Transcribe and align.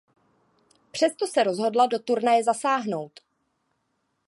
Přesto 0.91 1.27
se 1.27 1.43
rozhodla 1.43 1.87
do 1.87 1.99
turnaje 1.99 2.43
zasáhnout. 2.43 3.19